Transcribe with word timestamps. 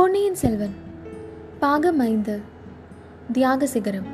பொன்னியின் 0.00 0.34
செல்வன் 0.34 0.74
பாகம் 1.58 1.98
ஐந்து 1.98 2.40
தியாக 3.32 3.66
சிகரம் 3.66 4.06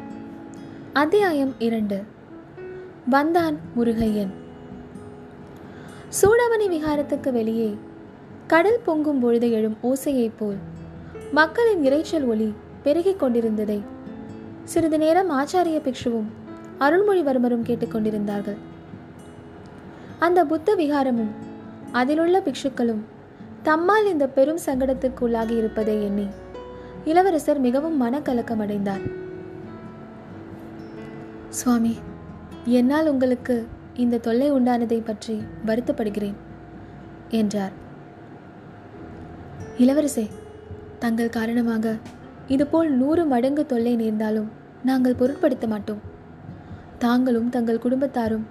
அத்தியாயம் 0.92 1.54
இரண்டு 1.58 2.02
வந்தான் 3.08 3.56
முருகையன். 3.76 4.28
சூடாமணி 6.22 6.68
விகாரத்துக்கு 6.68 7.32
வெளியே 7.32 7.76
கடல் 8.46 8.80
பொங்கும் 8.84 9.20
பொழுது 9.20 9.50
எழும் 9.50 9.76
ஓசையைப் 9.82 10.32
போல் 10.38 10.56
மக்களின் 11.32 11.92
இரைச்சல் 11.92 12.26
ஒளி 12.26 12.54
பெருகிக் 12.82 13.18
கொண்டிருந்ததை 13.18 13.82
சிறிது 14.64 14.98
நேரம் 14.98 15.30
ஆச்சாரிய 15.30 15.94
பிக்ஷுவும் 15.94 16.26
அருள்மொழிவர்மரும் 16.80 17.66
கேட்டுக்கொண்டிருந்தார்கள் 17.66 18.56
அந்த 20.18 20.44
புத்த 20.44 20.74
விகாரமும் 20.74 21.30
அதிலுள்ள 21.92 22.42
பிக்ஷுக்களும் 22.44 23.00
தம்மால் 23.66 24.08
இந்த 24.10 24.24
பெரும் 24.34 24.60
சங்கடத்துக்கு 24.66 25.22
உள்ளாகி 25.26 25.54
இருப்பதை 25.56 25.94
எண்ணி 26.02 26.26
இளவரசர் 27.04 27.58
மிகவும் 27.58 27.96
மனக்கலக்கமடைந்தார். 28.02 29.04
சுவாமி 31.48 31.94
என்னால் 32.78 33.10
உங்களுக்கு 33.12 33.56
இந்த 33.94 34.20
தொல்லை 34.26 34.48
உண்டானதை 34.52 35.00
பற்றி 35.04 35.36
வருத்தப்படுகிறேன் 35.66 36.36
என்றார். 37.40 37.74
இளவரசே 39.78 40.26
தங்கள் 40.98 41.34
காரணமாக 41.38 41.96
இதுபோல் 42.46 42.90
நூறு 42.90 43.24
மடங்கு 43.26 43.64
தொல்லை 43.66 43.96
நேர்ந்தாலும் 43.96 44.50
நாங்கள் 44.82 45.20
பொருட்படுத்த 45.20 45.66
மாட்டோம். 45.66 46.02
தாங்களும் 46.98 47.48
தங்கள் 47.48 47.84
குடும்பத்தாரும் 47.84 48.46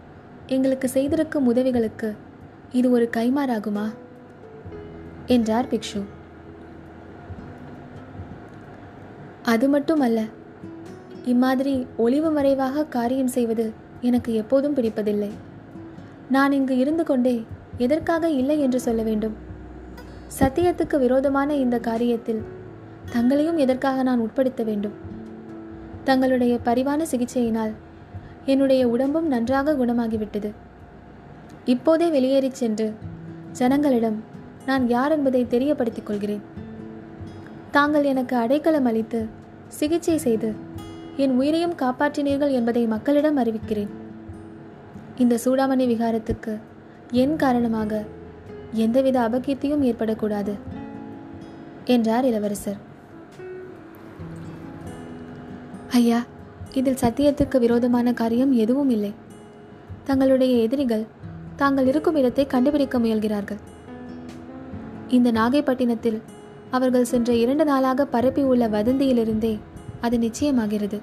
எங்களுக்கு 0.48 0.90
செய்திருக்கும் 0.90 1.48
உதவிகளுக்கு 1.48 2.10
இது 2.72 2.88
ஒரு 2.92 3.08
கைமாறாகுமா 3.18 3.86
என்றார் 5.26 5.66
பிக்ஷு. 5.66 6.04
அது 9.44 9.70
மட்டுமல்ல 9.70 10.22
இம்மாதிரி 11.26 11.88
ஒளிவு 11.98 12.32
மறைவாக 12.32 12.86
காரியம் 12.86 13.28
செய்வது 13.28 13.74
எனக்கு 14.02 14.34
எப்போதும் 14.34 14.76
பிடிப்பதில்லை. 14.76 15.30
நான் 16.30 16.52
இங்கு 16.52 16.78
இருந்து 16.78 17.04
கொண்டே 17.04 17.46
எதற்காக 17.78 18.30
இல்லை 18.30 18.60
என்று 18.60 18.80
சொல்ல 18.80 19.04
வேண்டும்? 19.04 19.36
சத்தியத்துக்கு 20.40 21.00
விரோதமான 21.00 21.56
இந்த 21.56 21.80
காரியத்தில் 21.80 22.44
தங்களையும் 23.12 23.58
எதற்காக 23.58 24.04
நான் 24.04 24.20
உட்படுத்த 24.20 24.64
வேண்டும்? 24.64 24.94
தங்களுடைய 26.04 26.60
பரிவான 26.66 27.06
சிகிச்சையினால் 27.12 27.72
என்னுடைய 28.46 28.88
உடம்பும் 28.88 29.28
நன்றாக 29.28 29.74
குணமாகிவிட்டது. 29.74 30.52
இப்போதே 31.66 32.10
வெளியேறிச் 32.10 32.56
சென்று 32.56 32.94
ஜனங்களிடம் 33.60 34.34
நான் 34.66 34.86
யார் 34.90 35.12
என்பதை 35.12 35.42
தெரியப்படுத்திக் 35.46 36.06
கொள்கிறேன். 36.06 36.44
தாங்கள் 37.72 38.04
எனக்கு 38.04 38.36
அடைக்கலம் 38.36 38.86
அளித்து 38.86 39.20
சிகிச்சை 39.68 40.18
செய்து 40.18 40.50
என் 41.24 41.36
உயிரையும் 41.40 41.76
காப்பாற்றினீர்கள் 41.82 42.52
என்பதை 42.52 42.84
மக்களிடம் 42.86 43.38
அறிவிக்கிறேன். 43.38 43.92
இந்த 45.18 45.40
சூடாமணி 45.46 45.86
விகாரத்துக்கு 45.92 46.54
என் 47.12 47.36
காரணமாக 47.36 48.02
எந்தவித 48.72 49.18
அபகீர்த்தியும் 49.20 49.86
ஏற்படக்கூடாது 49.90 50.54
என்றார் 51.86 52.26
இளவரசர். 52.26 52.80
ஐயா 55.92 56.20
இதில் 56.72 57.02
சத்தியத்துக்கு 57.02 57.58
விரோதமான 57.60 58.14
காரியம் 58.14 58.54
எதுவும் 58.64 58.90
இல்லை. 58.90 59.14
தங்களுடைய 60.04 60.56
எதிரிகள் 60.64 61.06
தாங்கள் 61.56 61.88
இருக்கும் 61.88 62.16
இடத்தை 62.16 62.48
கண்டுபிடிக்க 62.48 63.00
முயல்கிறார்கள். 63.00 63.62
இந்த 65.16 65.30
நாகைப்பட்டினத்தில் 65.32 66.20
அவர்கள் 66.72 67.06
சென்ற 67.06 67.34
இரண்டு 67.34 67.66
நாளாக 67.66 68.06
பரப்பி 68.06 68.44
உள்ள 68.44 68.64
வதந்தியிலிருந்தே 68.68 69.54
அது 70.02 70.16
நிச்சயமாகிறது. 70.18 70.98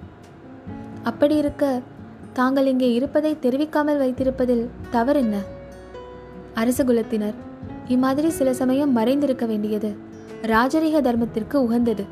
அப்படி 1.03 1.37
இருக்க 1.37 1.81
தாங்கள் 2.33 2.67
இங்கே 2.67 2.89
இருப்பதை 2.93 3.33
தெரிவிக்காமல் 3.41 4.01
வைத்திருப்பதில் 4.03 4.65
தவறென்ன 4.91 5.37
என்ன? 5.37 5.61
அரசகுலத்தினர் 6.55 7.39
இம்மாதிரி 7.89 8.29
சில 8.31 8.55
சமயம் 8.55 8.97
மறைந்திருக்க 8.97 9.47
வேண்டியது 9.47 9.91
ராஜரீக 10.43 10.97
தர்மத்திற்கு 11.01 11.57
உகந்தது. 11.67 12.05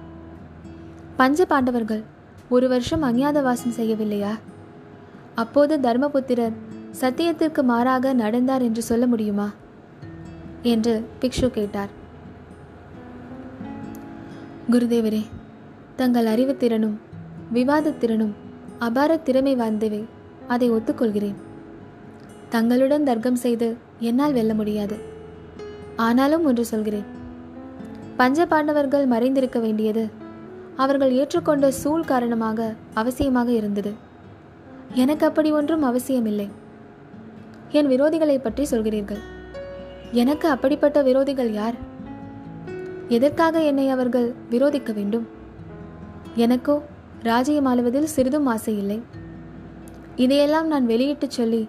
பஞ்ச 1.17 1.45
பாண்டவர்கள் 1.45 2.03
ஒரு 2.49 2.69
வருஷம் 2.69 3.03
அஞ்ஞாத 3.03 3.39
வாசம் 3.43 3.77
செய்யவில்லையா? 3.77 4.33
அப்போது 5.35 5.75
தர்மபுத்திரர் 5.79 6.57
சத்தியத்திற்கு 7.01 7.63
மாறாக 7.63 8.13
நடந்தார் 8.13 8.63
என்று 8.63 8.83
சொல்ல 8.83 9.05
முடியுமா? 9.07 9.49
என்று 10.63 11.09
பிக்ஷு 11.21 11.49
கேட்டார். 11.49 11.89
குருதேவரே 14.71 15.23
தங்கள் 15.97 16.27
அறிவுத்திறனும் 16.27 16.97
விவாதத்திறனும் 17.55 18.33
அபார 18.79 19.17
திறமை 19.17 19.57
வாய்ந்தவை. 19.57 20.05
அதை 20.49 20.71
ஒத்துக்கொள்கிறேன். 20.71 21.35
தங்களுடன் 22.49 23.05
தர்க்கம் 23.05 23.37
செய்து 23.37 23.77
என்னால் 23.99 24.33
வெல்ல 24.33 24.55
முடியாது. 24.55 24.99
ஆனாலும் 25.97 26.45
ஒன்று 26.45 26.65
சொல்கிறேன். 26.65 27.05
பஞ்ச 28.17 28.47
பாண்டவர்கள் 28.47 29.09
மறைந்திருக்க 29.09 29.61
வேண்டியது 29.61 30.09
அவர்கள் 30.77 31.13
ஏற்றுக்கொண்ட 31.13 31.69
சூழ் 31.69 32.05
காரணமாக 32.05 32.75
அவசியமாக 32.95 33.49
இருந்தது. 33.49 33.93
எனக்கு 34.95 35.27
அப்படி 35.27 35.53
ஒன்றும் 35.53 35.83
அவசியமில்லை. 35.83 36.49
என் 37.71 37.87
விரோதிகளை 37.87 38.39
பற்றி 38.39 38.67
சொல்கிறீர்கள். 38.71 39.21
எனக்கு 40.13 40.49
அப்படிப்பட்ட 40.49 41.03
விரோதிகள் 41.03 41.49
யார்? 41.49 41.75
எதற்காக 43.09 43.63
என்னை 43.63 43.89
அவர்கள் 43.89 44.35
விரோதிக்க 44.51 44.95
வேண்டும்? 44.95 45.27
எனக்கோ 46.35 46.83
ராஜ்யம் 47.23 47.67
ஆளுவதில் 47.67 48.03
சிறிதும் 48.03 48.47
ஆசை 48.47 48.79
இல்லை. 48.79 49.03
இதையெல்லாம் 50.17 50.67
நான் 50.67 50.87
வெளியிட்டு 50.87 51.31
சொல்லி 51.31 51.69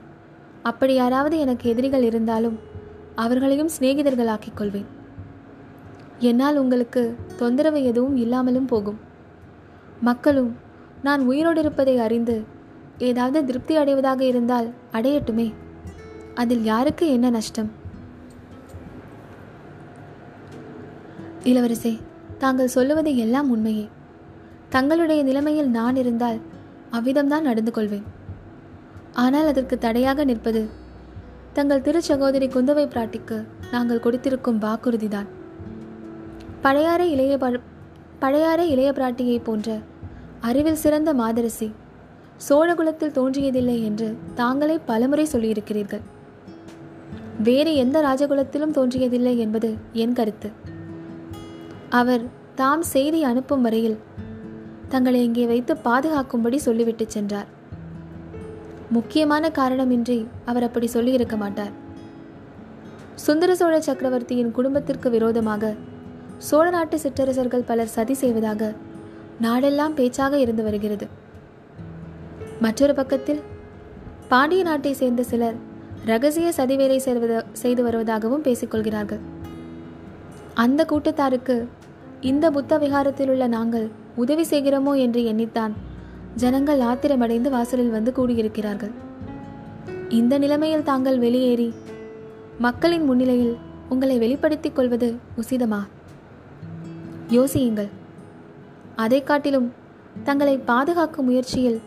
அப்படி 0.64 0.94
யாராவது 0.94 1.38
எனக்கு 1.38 1.70
எதிரிகள் 1.70 2.04
இருந்தாலும் 2.04 2.60
அவர்களையும் 3.16 3.70
சிநேகிதர்களாக்கிக் 3.80 4.54
கொள்வேன். 4.56 4.86
என்னால் 6.20 6.58
உங்களுக்கு 6.58 7.16
தொந்தரவு 7.38 7.84
எதுவும் 7.84 8.16
இல்லாமலும் 8.16 8.66
போகும். 8.66 9.00
மக்களும் 10.02 10.56
நான் 11.04 11.26
உயிரோடு 11.26 11.60
இருப்பதை 11.60 11.98
அறிந்து 11.98 12.44
ஏதாவது 12.98 13.46
திருப்தி 13.46 13.76
அடைவதாக 13.76 14.24
இருந்தால் 14.24 14.74
அடையட்டுமே. 14.92 15.54
அதில் 16.36 16.64
யாருக்கு 16.64 17.12
என்ன 17.12 17.30
நஷ்டம்? 17.30 17.81
இளவரசே 21.50 21.92
தாங்கள் 22.42 22.74
சொல்லுவது 22.76 23.12
எல்லாம் 23.24 23.50
உண்மையே. 23.50 23.86
தங்களுடைய 24.70 25.22
நிலைமையில் 25.24 25.70
நான் 25.78 25.96
இருந்தால் 25.96 26.40
அவ்விதம்தான் 26.98 27.48
நடந்து 27.50 27.72
கொள்வேன். 27.72 28.06
ஆனால் 29.24 29.48
அதற்கு 29.52 29.76
தடையாக 29.78 30.24
நிற்பது 30.24 30.62
தங்கள் 31.54 31.84
திருச்சகோதரி 31.86 32.48
குந்தவை 32.48 32.86
பிராட்டிக்கு 32.88 33.38
நாங்கள் 33.72 34.04
கொடுத்திருக்கும் 34.06 34.60
வாக்குறுதிதான். 34.60 35.30
பழையாறை 36.62 37.08
இளைய 37.12 37.36
பழையாறை 38.20 38.66
இளைய 38.70 38.90
பிராட்டியை 38.92 39.38
போன்ற 39.44 39.78
அறிவில் 40.40 40.82
சிறந்த 40.84 41.10
மாதரசி 41.14 41.68
சோழகுலத்தில் 42.48 43.16
தோன்றியதில்லை 43.18 43.78
என்று 43.84 44.08
தாங்களே 44.34 44.76
பலமுறை 44.86 45.26
சொல்லியிருக்கிறீர்கள். 45.32 46.04
வேறு 47.48 47.74
எந்த 47.76 47.98
ராஜகுலத்திலும் 48.08 48.76
தோன்றியதில்லை 48.78 49.34
என்பது 49.38 49.72
என் 50.04 50.14
கருத்து. 50.14 50.52
அவர் 52.00 52.24
தாம் 52.60 52.84
செய்தி 52.94 53.20
அனுப்பும் 53.30 53.64
வரையில் 53.66 53.98
தங்களை 54.90 55.20
இங்கே 55.24 55.46
வைத்து 55.46 55.74
பாதுகாக்கும்படி 55.88 56.58
சொல்லிவிட்டு 56.66 57.06
சென்றார். 57.08 57.50
முக்கியமான 58.90 59.44
காரணமின்றி 59.50 60.18
அவர் 60.46 60.66
அப்படி 60.68 60.88
சொல்லியிருக்க 60.88 61.36
மாட்டார். 61.38 61.74
சுந்தர 63.26 63.52
சோழ 63.56 63.76
சக்கரவர்த்தியின் 63.82 64.52
குடும்பத்திற்கு 64.52 65.10
விரோதமாக 65.10 65.74
சோழ 66.50 66.70
நாட்டு 66.70 66.98
சிற்றரசர்கள் 67.00 67.68
பலர் 67.70 67.94
சதி 67.96 68.14
செய்வதாக 68.14 68.72
நாடெல்லாம் 69.46 69.98
பேச்சாக 70.00 70.40
இருந்து 70.40 70.64
வருகிறது. 70.64 71.08
மற்றொரு 72.60 72.94
பக்கத்தில் 72.94 73.42
பாண்டிய 74.32 74.64
நாட்டை 74.64 74.94
சேர்ந்த 74.94 75.24
சிலர் 75.24 75.60
ரகசிய 76.06 76.50
சதிவேலை 76.58 77.00
செய்து 77.62 77.82
வருவதாகவும் 77.88 78.46
பேசிக்கொள்கிறார்கள் 78.48 79.22
அந்த 80.64 80.82
கூட்டத்தாருக்கு 80.86 81.56
இந்த 82.22 82.52
புத்த 82.52 82.78
விகாரத்தில் 82.78 83.30
உள்ள 83.30 83.48
நாங்கள் 83.48 83.90
உதவி 84.16 84.44
செய்கிறோமோ 84.44 84.98
என்று 84.98 85.22
எண்ணித்தான் 85.22 85.72
ஜனங்கள் 86.36 86.80
ஆத்திரமடைந்து 86.80 87.50
வாசலில் 87.50 87.90
வந்து 87.90 88.12
கூடியிருக்கிறார்கள். 88.12 88.92
இந்த 90.10 90.38
நிலைமையில் 90.38 90.84
தாங்கள் 90.84 91.20
வெளியேறி 91.20 91.74
மக்களின் 92.58 93.04
முன்னிலையில் 93.04 93.58
உங்களை 93.90 94.18
வெளிப்படுத்திக் 94.18 94.76
கொள்வது 94.76 95.16
உசிதமா? 95.38 95.80
யோசியுங்கள். 97.30 97.90
அதை 98.96 99.24
காட்டிலும் 99.24 99.74
தங்களை 100.24 100.58
பாதுகாக்கும் 100.58 101.26
முயற்சியில் 101.26 101.82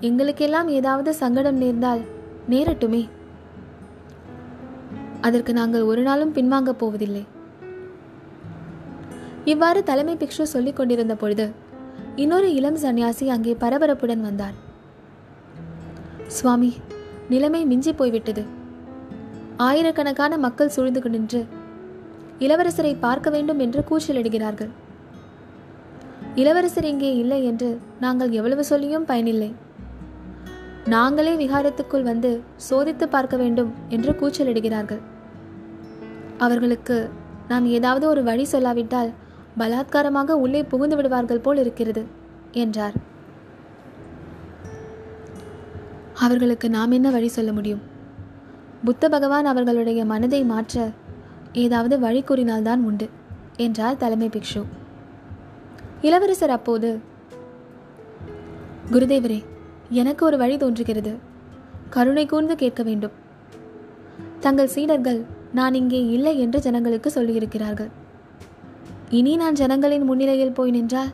எங்களுக்கெல்லாம் 0.00 0.68
ஏதாவது 0.68 1.14
சங்கடம் 1.14 1.56
நேர்ந்தால் 1.56 2.00
நேரட்டுமே. 2.50 3.08
அதற்கு 5.20 5.52
நாங்கள் 5.52 5.82
ஒரு 5.82 6.02
நாளும் 6.02 6.34
பின்வாங்கப் 6.34 6.80
போவதில்லை. 6.82 7.31
இவ்வாறு 9.44 9.82
தலைமை 9.82 10.16
பிக்ஷு 10.16 10.42
சொல்லிக் 10.42 10.76
கொண்டிருந்த 10.76 11.14
பொழுது 11.14 11.52
இன்னொரு 12.16 12.54
இளம் 12.54 12.76
சன்னியாசி 12.76 13.26
அங்கே 13.28 13.56
பரபரப்புடன் 13.60 14.20
வந்தார் 14.20 14.56
சுவாமி 16.28 16.72
நிலைமை 17.28 17.64
மிஞ்சி 17.64 17.92
போய்விட்டது. 17.92 18.42
ஆயிரக்கணக்கான 19.56 20.38
மக்கள் 20.38 20.68
சூழ்ந்து 20.68 21.10
நின்று 21.10 21.46
இளவரசரை 22.38 22.92
பார்க்க 23.00 23.30
வேண்டும் 23.30 23.58
என்று 23.58 23.84
கூச்சலிடுகிறார்கள். 23.90 24.70
இளவரசர் 26.34 26.84
இங்கே 26.84 27.16
இல்லை 27.16 27.44
என்று 27.44 27.80
நாங்கள் 28.00 28.30
எவ்வளவு 28.30 28.64
சொல்லியும் 28.64 29.04
பயனில்லை. 29.04 29.54
நாங்களே 30.86 31.32
விகாரத்துக்குள் 31.36 32.02
வந்து 32.02 32.42
சோதித்து 32.70 33.06
பார்க்க 33.06 33.36
வேண்டும் 33.36 33.74
என்று 33.88 34.12
கூச்சலிடுகிறார்கள். 34.12 35.02
அவர்களுக்கு 36.38 37.10
நாம் 37.48 37.66
ஏதாவது 37.66 38.08
ஒரு 38.08 38.22
வழி 38.22 38.46
சொல்லாவிட்டால் 38.52 39.12
பலாத்காரமாக 39.58 40.30
உள்ளே 40.44 40.62
புகுந்து 40.62 40.96
விடுவார்கள் 40.96 41.40
போல் 41.40 41.56
இருக்கிறது 41.56 42.02
என்றார். 42.52 42.96
அவர்களுக்கு 46.18 46.70
நாம் 46.70 46.90
என்ன 46.90 47.10
வழி 47.10 47.28
சொல்ல 47.28 47.52
முடியும்? 47.52 47.82
புத்த 48.84 49.08
பகவான் 49.08 49.44
அவர்களுடைய 49.44 50.04
மனதை 50.04 50.42
மாற்ற 50.44 50.90
ஏதாவது 51.52 51.98
வழி 51.98 52.22
கூறினால்தான் 52.22 52.82
உண்டு 52.84 53.08
என்றார் 53.56 53.96
தலைமை 53.96 54.28
பிக்ஷு. 54.28 54.62
இளவரசர் 56.00 56.50
அப்போது 56.50 57.00
குருதேவரே 58.92 59.40
எனக்கு 59.88 60.22
ஒரு 60.26 60.36
வழி 60.36 60.56
தோன்றுகிறது. 60.56 61.12
கருணை 61.90 62.26
கூர்ந்து 62.26 62.54
கேட்க 62.56 62.82
வேண்டும். 62.82 63.16
தங்கள் 64.40 64.74
சீடர்கள் 64.74 65.20
நான் 65.52 65.74
இங்கே 65.74 66.00
இல்லை 66.06 66.40
என்று 66.40 66.60
ஜனங்களுக்கு 66.60 67.10
சொல்லியிருக்கிறார்கள். 67.14 67.90
இனி 69.16 69.32
நான் 69.36 69.54
ஜனங்களின் 69.54 70.04
முன்னிலையில் 70.08 70.54
போய் 70.56 70.70
நின்றால் 70.70 71.10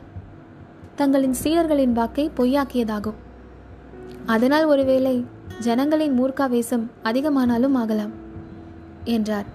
தங்களின் 0.95 1.35
சீடர்களின் 1.43 1.91
வாக்கை 1.91 2.31
பொய்யாக்கியதாகும். 2.37 3.17
அதனால் 4.25 4.65
ஒருவேளை 4.65 5.25
ஜனங்களின் 5.59 6.15
மூர்க்காவேசம் 6.19 6.85
அதிகமானாலும் 7.03 7.75
ஆகலாம் 7.81 8.13
என்றார். 9.03 9.47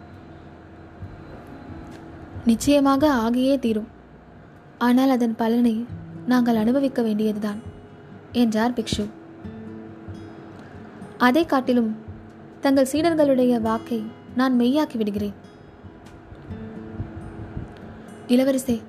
நிச்சயமாக 2.45 3.13
ஆகியே 3.25 3.55
தீரும். 3.59 3.89
ஆனால் 4.79 5.11
அதன் 5.11 5.37
பலனை 5.37 5.87
நாங்கள் 6.27 6.57
அனுபவிக்க 6.57 7.03
வேண்டியதுதான் 7.03 7.63
என்றார் 8.33 8.73
பிக்ஷு. 8.73 9.07
அதை 11.19 11.47
காட்டிலும் 11.47 11.91
தங்கள் 12.61 12.93
சீடர்களுடைய 12.93 13.61
வாக்கை 13.61 14.03
நான் 14.37 14.61
மெய்யாக்கி 14.61 14.97
விடுகிறேன். 14.97 15.37
இளவரசே 18.29 18.83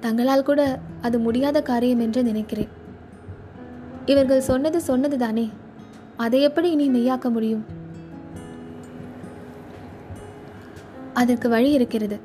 தங்களால் 0.00 0.42
கூட 0.42 0.78
அது 1.00 1.18
முடியாத 1.18 1.62
காரியம் 1.62 2.00
என்று 2.00 2.22
நினைக்கிறேன். 2.22 2.68
இவர்கள் 4.06 4.40
சொன்னது 4.40 4.80
சொன்னது 4.80 5.18
தானே 5.18 5.50
அதை 6.16 6.42
எப்படி 6.42 6.70
இனி 6.70 6.88
மெய்யாக்க 6.88 7.30
முடியும்? 7.30 7.64
அதற்கு 11.14 11.48
வழி 11.48 11.70
இருக்கிறது. 11.70 12.20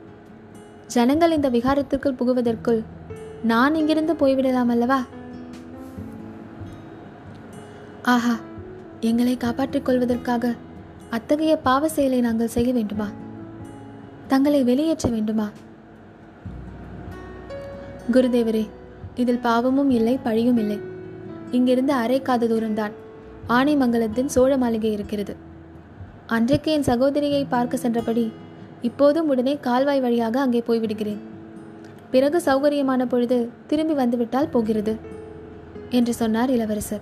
ஜனங்கள் 0.87 1.31
இந்த 1.31 1.49
விகாரத்திற்குள் 1.49 2.17
புகுவதற்குள் 2.17 2.83
நான் 3.43 3.75
இங்கிருந்து 3.75 4.13
போய்விடலாம் 4.13 4.67
அல்லவா? 4.67 5.03
ஆஹா 8.03 8.35
எங்களை 8.99 9.37
காப்பாற்றிக் 9.37 9.85
கொள்வதற்காக 9.85 10.53
அத்தகைய 11.09 11.57
பாவ 11.57 11.89
செயலை 11.89 12.19
நாங்கள் 12.19 12.47
செய்ய 12.47 12.73
வேண்டுமா? 12.73 13.07
தங்களை 14.27 14.63
வெளியேற்ற 14.63 15.09
வேண்டுமா? 15.09 15.49
குருதேவரே 18.09 18.69
இதில் 19.15 19.39
பாவமும் 19.39 19.89
இல்லை 19.89 20.19
பழியும் 20.23 20.57
இல்லை. 20.57 20.79
இங்கிருந்து 21.51 21.93
அரைக்காத 21.93 22.47
தூரம்தான். 22.51 22.91
ஆனைமங்கலத்தின் 23.47 24.25
சோழ 24.25 24.57
மாளிகை 24.57 24.91
இருக்கிறது. 24.91 25.35
அன்றைக்கு 26.27 26.71
என் 26.71 26.83
சகோதரியை 26.83 27.45
பார்க்க 27.45 27.77
சென்றபடி 27.77 28.31
இப்போதும் 28.81 29.27
உடனே 29.27 29.57
கால்வாய் 29.57 29.99
வழியாக 29.99 30.41
அங்கே 30.41 30.63
போய்விடுகிறேன். 30.67 31.21
பிறகு 32.11 32.41
சௌகரியமான 32.45 33.05
பொழுது 33.05 33.49
திரும்பி 33.67 33.93
வந்துவிட்டால் 33.93 34.49
போகிறது 34.49 34.95
என்று 35.89 36.13
சொன்னார் 36.13 36.49
இளவரசர். 36.49 37.01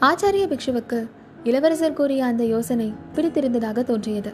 ஆச்சாரிய 0.00 0.46
பிக்ஷுவுக்கு 0.52 1.08
இளவரசர் 1.44 1.92
கூறிய 1.92 2.24
அந்த 2.24 2.44
யோசனை 2.44 2.92
பிடித்திருந்ததாக 3.14 3.82
தோன்றியது. 3.82 4.32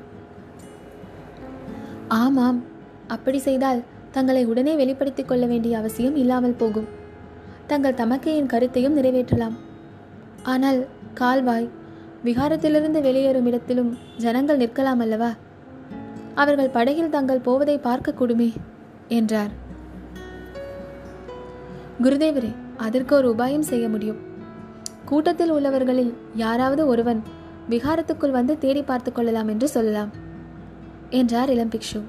ஆமாம் 2.09 2.65
அப்படி 3.09 3.39
செய்தால் 3.39 3.83
தங்களை 4.13 4.45
உடனே 4.45 4.75
வெளிப்படுத்திக் 4.75 5.29
கொள்ள 5.29 5.47
வேண்டிய 5.47 5.79
அவசியம் 5.79 6.17
இல்லாமல் 6.17 6.55
போகும். 6.55 6.89
தங்கள் 7.67 7.95
தமக்கையின் 7.95 8.47
கருத்தையும் 8.47 8.93
நிறைவேற்றலாம். 8.93 9.57
ஆனால் 10.43 10.87
கால்வாய் 11.15 11.71
விகாரத்திலிருந்து 12.25 13.01
வெளியேறும் 13.01 13.47
இடத்திலும் 13.47 13.99
ஜனங்கள் 14.17 14.59
நிற்கலாம் 14.59 14.99
அல்லவா? 14.99 15.31
அவர்கள் 16.35 16.69
படகில் 16.69 17.11
தங்கள் 17.11 17.39
போவதை 17.39 17.79
பார்க்கக்கூடுமே 17.79 18.53
என்றார். 19.09 19.51
குருதேவரே 22.03 22.55
அதற்கு 22.77 23.17
ஒரு 23.17 23.35
உபாயம் 23.37 23.69
செய்ய 23.73 23.89
முடியும். 23.89 24.31
கூட்டத்தில் 25.05 25.51
உள்ளவர்களில் 25.51 26.15
யாராவது 26.35 26.87
ஒருவன் 26.87 27.23
விகாரத்துக்குள் 27.71 28.31
வந்து 28.31 28.59
தேடி 28.59 28.83
பார்த்துக் 28.83 29.15
கொள்ளலாம் 29.15 29.49
என்று 29.49 29.69
சொல்லலாம் 29.69 30.09
என்றார் 31.11 31.51
இளம் 31.51 31.69
பிக்ஷு 31.69 32.03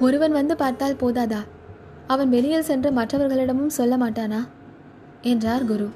ஒருவன் 0.00 0.32
வந்து 0.32 0.56
பார்த்தால் 0.56 0.94
போதாதா? 0.94 1.40
அவன் 2.06 2.28
வெளியில் 2.28 2.62
சென்று 2.62 2.90
மற்றவர்களிடமும் 2.90 3.66
சொல்ல 3.66 3.96
மாட்டானா? 3.96 4.48
என்றார் 5.22 5.64
குரு. 5.64 5.88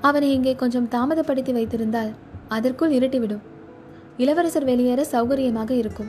அவனை 0.00 0.32
இங்கே 0.32 0.54
கொஞ்சம் 0.54 0.88
தாமதப்படுத்தி 0.88 1.52
வைத்திருந்தால் 1.52 2.10
அதற்குள் 2.48 2.92
இருட்டிவிடும். 2.92 3.40
இளவரசர் 4.16 4.64
வெளியேற 4.64 5.06
சௌகரியமாக 5.12 5.70
இருக்கும். 5.70 6.06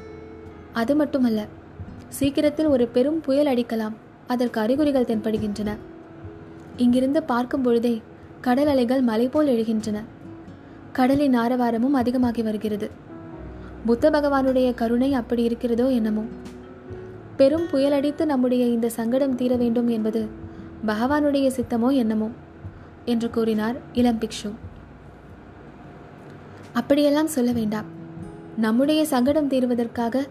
அது 0.74 0.96
மட்டுமல்ல 0.96 1.46
சீக்கிரத்தில் 2.10 2.66
ஒரு 2.66 2.88
பெரும் 2.88 3.22
புயல் 3.22 3.48
அடிக்கலாம். 3.48 3.94
அதற்கு 4.28 4.62
அறிகுறிகள் 4.62 5.06
தென்படுகின்றன. 5.06 5.76
இங்கிருந்து 6.78 7.24
பார்க்கும் 7.24 7.62
பொழுதே 7.62 8.02
கடல் 8.42 8.68
அலைகள் 8.68 9.02
மலை 9.02 9.28
போல் 9.28 9.48
எழுகின்றன. 9.48 10.04
கடலின் 10.92 11.40
ஆரவாரமும் 11.40 11.94
அதிகமாகி 11.94 12.42
வருகிறது. 12.42 13.06
புத்த 13.88 14.10
பகவானுடைய 14.10 14.74
கருணை 14.74 15.14
அப்படி 15.14 15.44
இருக்கிறதோ 15.44 15.88
என்னமோ? 15.92 16.24
பெரும் 17.38 17.66
புயலடித்து 17.72 18.26
நம்முடைய 18.26 18.66
இந்த 18.66 18.90
சங்கடம் 18.90 19.36
தீர 19.36 19.56
வேண்டும் 19.56 19.88
என்பது 19.88 20.28
பகவானுடைய 20.88 21.48
சித்தமோ 21.48 21.94
என்னமோ? 21.94 22.30
என்று 23.06 23.30
கூறினார் 23.30 23.76
இளம் 23.94 24.20
பிக்ஷு. 24.20 24.50
அப்படியெல்லாம் 26.74 27.28
சொல்ல 27.28 27.52
வேண்டாம். 27.52 27.86
நம்முடைய 28.58 29.06
சங்கடம் 29.06 29.48
தீர்வதற்காக 29.48 30.26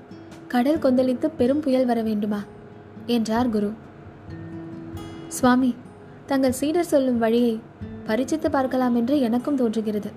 கடல் 0.49 0.79
கொந்தளித்து 0.79 1.31
பெரும் 1.37 1.61
புயல் 1.61 1.87
வர 1.87 2.03
வேண்டுமா? 2.03 2.43
என்றார் 3.07 3.51
குரு. 3.51 3.73
சுவாமி 5.29 5.75
தங்கள் 6.27 6.53
சீடர் 6.53 6.85
சொல்லும் 6.85 7.19
வழியை 7.19 7.61
பரிச்சித்து 8.07 8.51
பார்க்கலாம் 8.51 8.95
என்று 8.95 9.21
எனக்கும் 9.21 9.57
தோன்றுகிறது. 9.57 10.11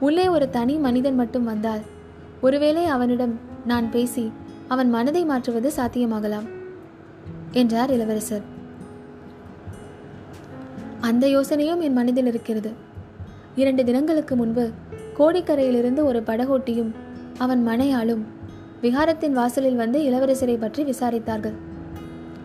உள்ளே 0.00 0.28
ஒரு 0.28 0.50
தனி 0.50 0.76
மனிதன் 0.76 1.14
மட்டும் 1.14 1.44
வந்தால் 1.44 1.92
ஒருவேளை 2.44 2.84
அவனிடம் 2.94 3.34
நான் 3.66 3.86
பேசி 3.90 4.24
அவன் 4.68 4.90
மனதை 4.90 5.22
மாற்றுவது 5.24 5.68
சாத்தியமாகலாம் 5.76 6.46
என்றார் 7.52 7.90
இளவரசர். 7.90 8.44
அந்த 11.00 11.24
யோசனையும் 11.26 11.82
என் 11.86 11.98
மனதில் 11.98 12.26
இருக்கிறது. 12.26 12.70
இரண்டு 13.54 13.82
தினங்களுக்கு 13.84 14.36
முன்பு 14.36 14.64
கோடிக்கரையிலிருந்து 15.18 16.02
ஒரு 16.04 16.20
படகோட்டியும் 16.20 16.92
அவன் 17.38 17.62
மனையாளும் 17.68 18.22
விகாரத்தின் 18.82 19.36
வாசலில் 19.40 19.80
வந்து 19.82 19.98
இளவரசரை 20.08 20.56
பற்றி 20.58 20.82
விசாரித்தார்கள். 20.84 21.56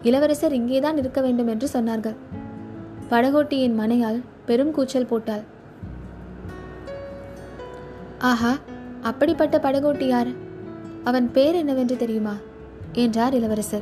இளவரசர் 0.04 0.54
இங்கேதான் 0.54 0.98
இருக்க 0.98 1.22
வேண்டும் 1.22 1.48
என்று 1.48 1.68
சொன்னார்கள். 1.74 2.18
படகோட்டியின் 3.12 3.80
மனையால் 3.80 4.20
பெரும் 4.46 4.72
கூச்சல் 4.72 5.10
போட்டாள். 5.12 5.44
ஆஹா 8.32 8.54
அப்படிப்பட்ட 9.02 9.58
படகோட்டி 9.58 10.08
யார்? 10.08 10.28
அவன் 11.04 11.32
பேர் 11.32 11.56
என்னவென்று 11.56 11.98
தெரியுமா? 11.98 12.36
என்றார் 12.94 13.34
இளவரசர். 13.34 13.82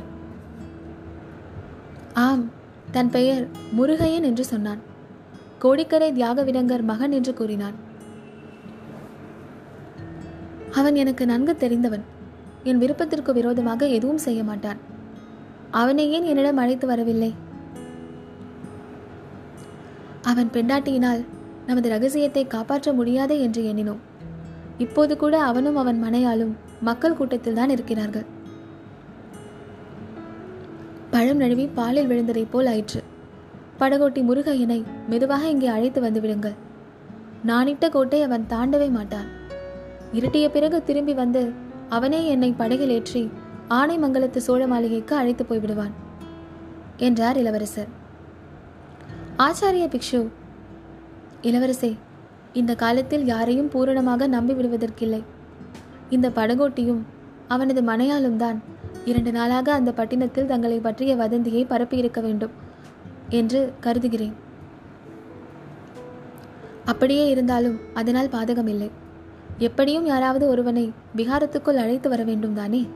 ஆம் 2.12 2.50
தன் 2.90 3.10
பெயர் 3.10 3.48
முருகையன் 3.78 4.22
என்று 4.22 4.44
சொன்னான். 4.44 4.78
கோடிக்கரை 5.58 6.12
தியாக 6.12 6.44
விடங்கர் 6.44 6.82
மகன் 6.82 7.12
என்று 7.12 7.34
கூறினான். 7.34 7.74
அவன் 10.72 10.94
எனக்கு 10.94 11.26
நன்கு 11.26 11.56
தெரிந்தவன். 11.56 12.02
என் 12.62 12.78
விருப்பத்திற்கு 12.78 13.32
விரோதமாக 13.32 13.86
எதுவும் 13.86 14.18
செய்ய 14.18 14.44
மாட்டான். 14.44 14.76
அவனை 15.70 16.12
ஏன் 16.12 16.24
என்னிடம் 16.24 16.56
அழைத்து 16.56 16.86
வரவில்லை? 16.86 17.34
அவன் 20.22 20.50
பெண்டாட்டியினால் 20.52 21.24
நமது 21.66 21.88
ரகசியத்தை 21.88 22.46
காப்பாற்ற 22.46 22.92
முடியாதே 22.92 23.40
என்று 23.40 23.62
எண்ணினோம். 23.62 24.07
இப்போது 24.78 25.16
கூட 25.16 25.42
அவனும் 25.42 25.76
அவன் 25.76 26.02
மனையாலும் 26.04 26.52
மக்கள் 26.80 27.16
கூட்டத்தில் 27.16 27.54
தான் 27.54 27.70
இருக்கிறார்கள். 27.70 28.26
பழம் 31.10 31.36
நழுவி 31.36 31.66
பாலில் 31.66 32.06
விழுந்ததைப் 32.06 32.50
போல் 32.50 32.66
ஆயிற்று. 32.66 33.00
படகோட்டி 33.80 34.20
முருகையனை 34.28 34.84
மெதுவாக 35.08 35.48
இங்கே 35.48 35.66
அழைத்து 35.66 36.00
வந்து 36.00 36.20
விடுங்கள். 36.20 36.56
நானிட்ட 37.46 37.88
கோட்டை 37.88 38.22
அவன் 38.22 38.46
தாண்டவே 38.48 38.88
மாட்டான். 38.90 39.28
இருட்டிய 40.12 40.46
பிறகு 40.48 40.78
திரும்பி 40.82 41.14
வந்து 41.14 41.42
அவனே 41.88 42.20
என்னை 42.26 42.50
படகில் 42.52 42.90
ஏற்றி 42.90 43.30
ஆனைமங்கலத்து 43.68 44.36
சோழ 44.36 44.62
மாளிகைக்கு 44.66 45.14
அழைத்து 45.16 45.44
போய்விடுவான் 45.44 45.94
என்றார் 46.96 47.36
இளவரசர். 47.36 47.90
ஆச்சாரிய 49.46 49.86
பிக்ஷு 49.94 50.20
இளவரசே 51.42 51.90
இந்த 52.52 52.74
காலத்தில் 52.74 53.24
யாரையும் 53.24 53.68
பூரணமாக 53.68 54.26
நம்பி 54.26 54.52
விடுவதற்கில்லை. 54.52 55.22
இந்த 56.08 56.28
படகோட்டியும் 56.28 57.02
அவனது 57.48 57.82
மனையாலும் 57.82 58.36
தான். 58.36 58.62
இரண்டு 59.04 59.32
நாளாக 59.32 59.72
அந்த 59.72 59.92
பட்டினத்தில் 59.92 60.46
தங்களை 60.46 60.78
பற்றிய 60.78 61.16
வதந்தியை 61.16 61.64
பரப்பியிருக்க 61.64 62.20
வேண்டும் 62.20 62.50
என்று 63.28 63.72
கருதுகிறேன். 63.80 64.34
அப்படியே 66.84 67.28
இருந்தாலும் 67.28 67.80
அதனால் 67.94 68.28
பாதகமில்லை. 68.28 68.90
எப்படியும் 69.58 70.06
யாராவது 70.06 70.48
ஒருவனை 70.48 70.92
விகாரத்துக்குள் 71.16 71.82
அழைத்து 71.82 72.08
வர 72.08 72.22
வேண்டும் 72.22 72.54
தானே? 72.54 72.88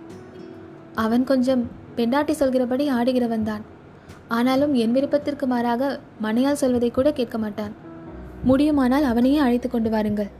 அவன் 0.95 1.25
கொஞ்சம் 1.25 1.71
பெண்டாட்டி 1.95 2.33
சொல்கிறபடி 2.33 2.91
ஆடுகிறவன் 2.91 3.43
தான். 3.43 3.63
ஆனாலும் 4.29 4.75
என் 4.75 4.93
விருப்பத்திற்கு 4.93 5.47
மாறாக 5.47 6.01
மனையால் 6.23 6.61
சொல்வதை 6.65 6.91
கூட 6.91 7.13
கேட்க 7.13 7.39
மாட்டான். 7.39 7.91
முடியுமானால் 8.43 9.03
அவனையே 9.03 9.39
அழைத்து 9.39 9.69
கொண்டு 9.71 9.91
வாருங்கள் 9.91 10.31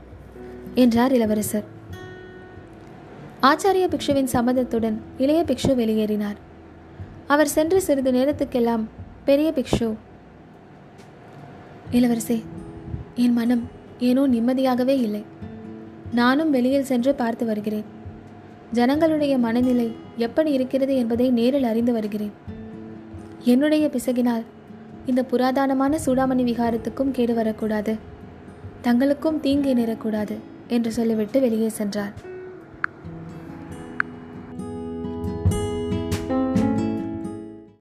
என்றார் 0.73 1.13
இளவரசர். 1.13 1.65
ஆச்சாரிய 3.41 3.85
பிக்ஷுவின் 3.93 4.33
சம்மதத்துடன் 4.33 4.97
இளைய 5.17 5.43
பிக்ஷு 5.47 5.71
வெளியேறினார். 5.75 6.39
அவர் 7.27 7.47
சென்று 7.47 7.81
சிறிது 7.81 8.11
நேரத்துக்கெல்லாம் 8.11 8.83
பெரிய 9.25 9.53
பிக்ஷு 9.55 9.93
இளவரசே 11.91 12.43
என் 13.15 13.33
மனம் 13.33 13.63
ஏனோ 13.99 14.27
நிம்மதியாகவே 14.27 14.95
இல்லை. 15.01 15.23
நானும் 16.11 16.49
வெளியில் 16.49 16.89
சென்று 16.91 17.15
பார்த்து 17.15 17.45
வருகிறேன். 17.45 17.85
ஜனங்களுடைய 18.71 19.37
மனநிலை 19.37 19.95
எப்படி 20.17 20.51
இருக்கிறது 20.51 20.95
என்பதை 20.95 21.29
நேரில் 21.29 21.63
அறிந்து 21.63 21.93
வருகிறேன். 21.93 22.33
என்னுடைய 23.43 23.89
பிசகினால் 23.93 24.43
இந்த 25.05 25.23
புராதனமான 25.31 25.97
சூடாமணி 26.05 26.43
விகாரத்துக்கும் 26.49 27.11
கேடு 27.11 27.33
வரக்கூடாது. 27.33 27.95
தங்களுக்கும் 28.83 29.39
தீங்கு 29.39 29.73
நேரக்கூடாது 29.75 30.35
என்று 30.67 30.91
சொல்லிவிட்டு 30.91 31.39
வெளியே 31.39 31.69
சென்றார். 31.69 32.13